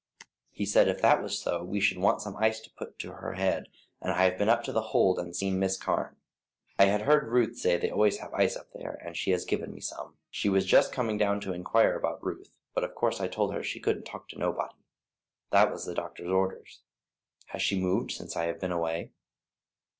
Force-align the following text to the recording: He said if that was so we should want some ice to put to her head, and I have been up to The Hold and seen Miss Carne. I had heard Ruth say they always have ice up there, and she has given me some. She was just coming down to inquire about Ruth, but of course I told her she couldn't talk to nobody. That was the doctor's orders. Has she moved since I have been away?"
He 0.49 0.65
said 0.65 0.87
if 0.87 0.99
that 1.03 1.21
was 1.21 1.37
so 1.39 1.63
we 1.63 1.79
should 1.79 1.99
want 1.99 2.23
some 2.23 2.35
ice 2.37 2.59
to 2.61 2.71
put 2.73 2.97
to 2.97 3.11
her 3.11 3.33
head, 3.33 3.67
and 4.01 4.11
I 4.11 4.23
have 4.23 4.35
been 4.35 4.49
up 4.49 4.63
to 4.63 4.71
The 4.71 4.87
Hold 4.97 5.19
and 5.19 5.35
seen 5.35 5.59
Miss 5.59 5.77
Carne. 5.77 6.15
I 6.79 6.85
had 6.85 7.03
heard 7.03 7.27
Ruth 7.31 7.55
say 7.59 7.77
they 7.77 7.91
always 7.91 8.17
have 8.17 8.33
ice 8.33 8.55
up 8.55 8.71
there, 8.73 8.99
and 9.05 9.15
she 9.15 9.29
has 9.29 9.45
given 9.45 9.71
me 9.71 9.79
some. 9.79 10.15
She 10.31 10.49
was 10.49 10.65
just 10.65 10.91
coming 10.91 11.19
down 11.19 11.39
to 11.41 11.53
inquire 11.53 11.95
about 11.95 12.23
Ruth, 12.25 12.57
but 12.73 12.83
of 12.83 12.95
course 12.95 13.19
I 13.21 13.27
told 13.27 13.53
her 13.53 13.61
she 13.61 13.79
couldn't 13.79 14.05
talk 14.05 14.27
to 14.29 14.39
nobody. 14.39 14.73
That 15.51 15.71
was 15.71 15.85
the 15.85 15.93
doctor's 15.93 16.31
orders. 16.31 16.81
Has 17.49 17.61
she 17.61 17.79
moved 17.79 18.09
since 18.13 18.35
I 18.35 18.45
have 18.45 18.59
been 18.59 18.71
away?" 18.71 19.11